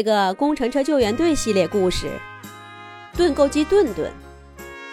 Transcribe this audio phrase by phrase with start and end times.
[0.00, 2.06] 这个工程车救援队系列故事
[3.18, 4.10] 《盾构机顿顿》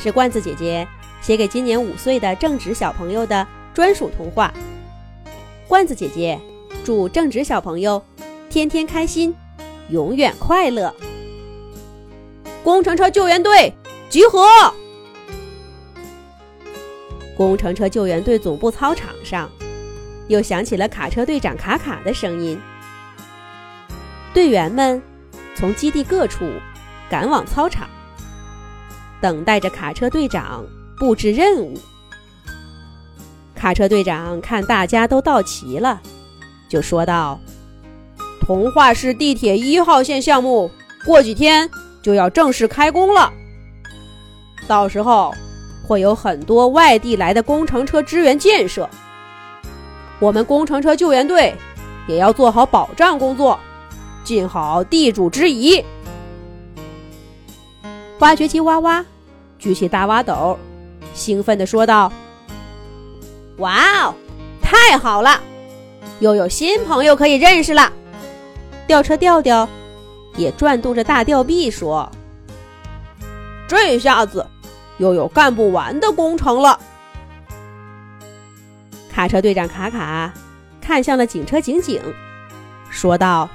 [0.00, 0.86] 是罐子姐姐
[1.20, 3.44] 写给今年五岁的正直小朋友的
[3.74, 4.54] 专属童话。
[5.66, 6.38] 罐子姐姐
[6.84, 8.00] 祝正直小朋友
[8.48, 9.34] 天天开心，
[9.88, 10.94] 永远快乐。
[12.62, 13.74] 工程车救援队
[14.08, 14.46] 集合！
[17.36, 19.50] 工程车救援队总部操场上，
[20.28, 22.56] 又响起了卡车队长卡卡的声音。
[24.32, 25.02] 队员们
[25.54, 26.50] 从基地各处
[27.10, 27.88] 赶往操场，
[29.20, 30.64] 等待着卡车队长
[30.98, 31.78] 布置任务。
[33.54, 36.00] 卡车队长看大家都到齐了，
[36.68, 37.38] 就说道
[38.40, 40.70] ：“童话市地铁一号线项目
[41.04, 41.68] 过几天
[42.02, 43.30] 就要正式开工了，
[44.66, 45.34] 到时候
[45.86, 48.88] 会有很多外地来的工程车支援建设，
[50.18, 51.54] 我们工程车救援队
[52.08, 53.60] 也要做好保障工作。”
[54.24, 55.84] 尽好地主之谊。
[58.18, 59.04] 挖掘机哇哇，
[59.58, 60.56] 举起大挖斗，
[61.12, 62.12] 兴奋地说道
[63.58, 64.14] ：“哇哦，
[64.62, 65.40] 太好了，
[66.20, 67.92] 又有新朋友可以认识了。”
[68.86, 69.68] 吊车吊吊
[70.36, 72.10] 也转动着大吊臂说
[73.66, 74.46] ：“这下子
[74.98, 76.78] 又有干不完的工程了。”
[79.12, 80.32] 卡车队长卡卡
[80.80, 82.00] 看向了警车警警，
[82.88, 83.48] 说道。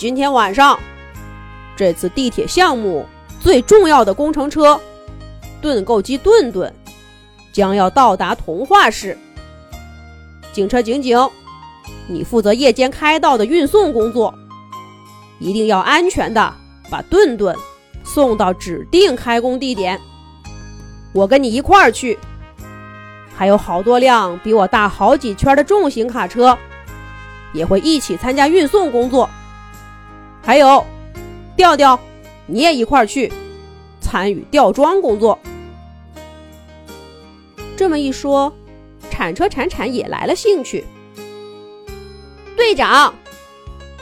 [0.00, 0.80] 今天晚上，
[1.76, 3.04] 这次地铁项目
[3.38, 4.80] 最重要的工程车——
[5.60, 6.72] 盾构机盾盾，
[7.52, 9.18] 将要到达童话市。
[10.54, 11.18] 警车警警，
[12.06, 14.34] 你负责夜间开道的运送工作，
[15.38, 16.54] 一定要安全的
[16.88, 17.54] 把盾盾
[18.02, 20.00] 送到指定开工地点。
[21.12, 22.18] 我跟你一块儿去，
[23.36, 26.56] 还有好多辆比我大好几圈的重型卡车，
[27.52, 29.28] 也会一起参加运送工作。
[30.50, 30.84] 还有，
[31.54, 32.00] 调调，
[32.46, 33.32] 你也一块儿去
[34.00, 35.38] 参与吊装工作。
[37.76, 38.52] 这么一说，
[39.12, 40.84] 铲车铲铲也来了兴趣。
[42.56, 43.14] 队长，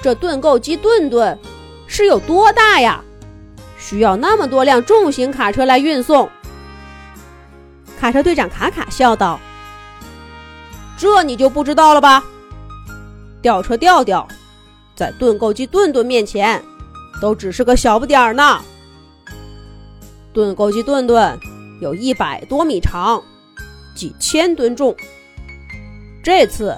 [0.00, 1.38] 这盾构机盾盾
[1.86, 3.04] 是有多大呀？
[3.78, 6.30] 需要那么多辆重型卡车来运送？
[8.00, 9.38] 卡车队长卡卡笑道
[10.96, 12.24] ：“这你就不知道了吧？
[13.42, 14.26] 吊车调调。”
[14.98, 16.60] 在盾构机盾盾面前，
[17.22, 18.60] 都只是个小不点儿呢。
[20.32, 21.38] 盾构机盾盾
[21.80, 23.22] 有一百多米长，
[23.94, 24.92] 几千吨重。
[26.20, 26.76] 这次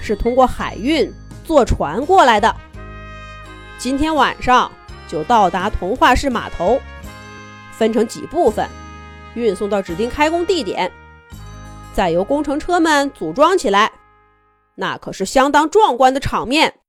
[0.00, 1.08] 是通过海运
[1.44, 2.52] 坐船过来的，
[3.78, 4.68] 今天晚上
[5.06, 6.80] 就到达童话市码头，
[7.78, 8.68] 分成几部分
[9.34, 10.90] 运送到指定开工地点，
[11.94, 13.92] 再由工程车们组装起来。
[14.74, 16.79] 那可是相当壮观的场面。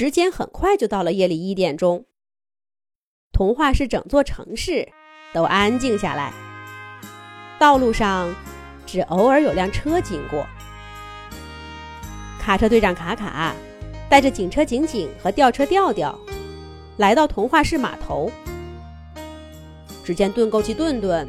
[0.00, 2.04] 时间很快就到了夜里一点钟，
[3.32, 4.88] 童话市整座城市
[5.34, 6.32] 都安静下来，
[7.58, 8.32] 道路上
[8.86, 10.46] 只偶尔有辆车经过。
[12.38, 13.56] 卡车队长卡卡
[14.08, 16.16] 带着警车警警和吊车吊吊
[16.98, 18.30] 来到童话市码头，
[20.04, 21.26] 只见盾构机盾盾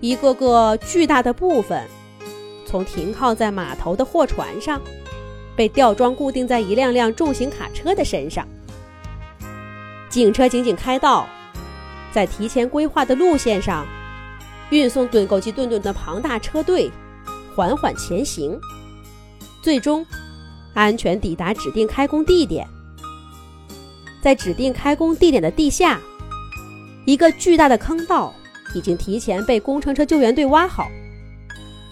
[0.00, 1.84] 一个个巨大的部分
[2.64, 4.80] 从停靠在码头的货船上。
[5.56, 8.46] 被吊装固定在一辆辆重型卡车的身上，
[10.10, 11.26] 警车紧紧开道，
[12.12, 13.86] 在提前规划的路线上，
[14.68, 16.90] 运送盾构机盾盾的庞大车队
[17.54, 18.60] 缓缓前行，
[19.62, 20.04] 最终
[20.74, 22.68] 安全抵达指定开工地点。
[24.20, 25.98] 在指定开工地点的地下，
[27.06, 28.34] 一个巨大的坑道
[28.74, 30.86] 已经提前被工程车救援队挖好，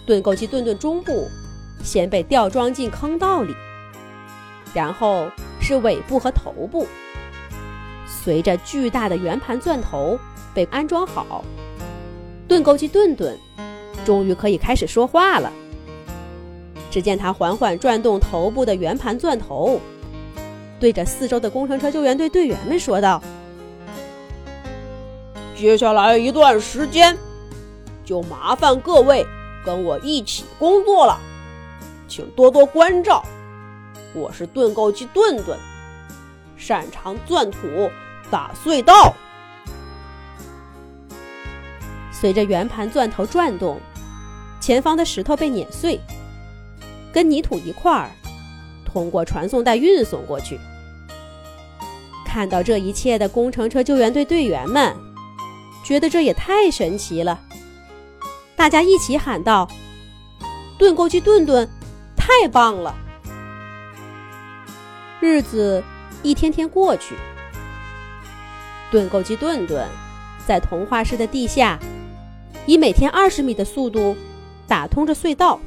[0.05, 1.27] 盾构机盾盾中部。
[1.85, 3.55] 先被吊装进坑道里，
[4.73, 5.29] 然后
[5.61, 6.87] 是尾部和头部。
[8.07, 10.19] 随着巨大的圆盘钻头
[10.53, 11.45] 被安装好，
[12.47, 13.37] 盾构机盾盾
[14.03, 15.51] 终于可以开始说话了。
[16.89, 19.79] 只见他缓缓转动头部的圆盘钻头，
[20.79, 23.21] 对着四周的工程车救援队队员们说道
[25.55, 27.15] ：“接下来一段时间，
[28.03, 29.25] 就麻烦各位
[29.63, 31.19] 跟我一起工作了。”
[32.15, 33.21] 请多多关照，
[34.13, 35.59] 我是盾构机盾盾，
[36.55, 37.91] 擅长钻土、
[38.31, 39.13] 打隧道。
[42.13, 43.81] 随着圆盘钻头转动，
[44.61, 45.99] 前方的石头被碾碎，
[47.11, 48.09] 跟泥土一块儿
[48.85, 50.57] 通过传送带运送过去。
[52.25, 54.95] 看到这一切的工程车救援队队员们，
[55.83, 57.41] 觉得这也太神奇了，
[58.55, 59.69] 大家一起喊道
[60.79, 61.69] ：“盾构机盾盾！”
[62.27, 62.95] 太棒了！
[65.19, 65.83] 日子
[66.23, 67.13] 一天天过去，
[68.89, 69.87] 盾构机顿顿
[70.43, 71.77] 在童话室的地下，
[72.65, 74.17] 以每天二十米的速度
[74.67, 75.59] 打通着隧道。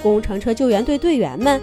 [0.00, 1.60] 工程车救援队队员们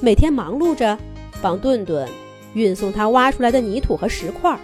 [0.00, 0.98] 每天忙碌着，
[1.42, 2.08] 帮顿顿
[2.54, 4.58] 运送他挖出来的泥土和石块。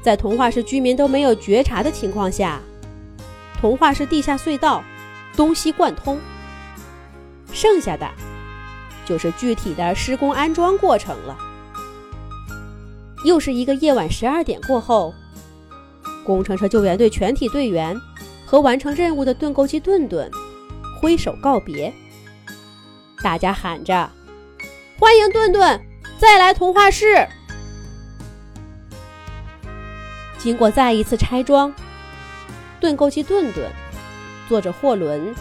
[0.00, 2.60] 在童话市居民都没有觉察的情况下，
[3.60, 4.84] 童话市地下隧道
[5.34, 6.16] 东西贯通。
[7.60, 8.08] 剩下的
[9.04, 11.36] 就是具体的施工安装过程了。
[13.24, 15.12] 又是一个夜晚十二点过后，
[16.24, 18.00] 工程车救援队全体队员
[18.46, 20.30] 和完成任务的盾构机顿顿
[21.00, 21.92] 挥手告别，
[23.24, 24.08] 大家喊着
[25.00, 25.80] ：“欢迎顿顿
[26.16, 27.26] 再来童话市！”
[30.38, 31.74] 经过再一次拆装，
[32.78, 33.68] 盾构机顿顿
[34.48, 35.34] 坐着货轮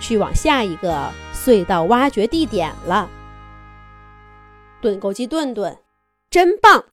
[0.00, 3.08] 去往下一个隧道挖掘地点了。
[4.82, 5.78] 盾构机顿顿
[6.28, 6.84] 真棒！